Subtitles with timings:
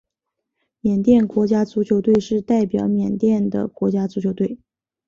[0.79, 4.57] 缅甸国家足球队是代表缅甸的国家足球队。